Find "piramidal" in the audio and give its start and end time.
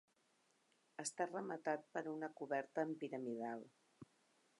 3.05-3.63